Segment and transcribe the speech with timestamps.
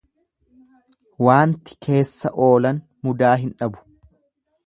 [1.25, 3.85] Waanti keessa oolan mudaa hin dhabu.